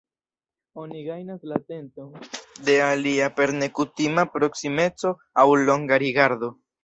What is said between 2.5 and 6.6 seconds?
de alia per nekutima proksimeco aŭ longa rigardo.